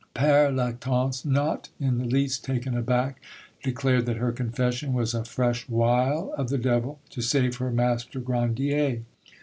[0.15, 3.21] Pere Lactance, not in the least taken aback,
[3.61, 8.19] declared that her confession was a fresh wile of the devil to save her master
[8.19, 9.01] Grandier.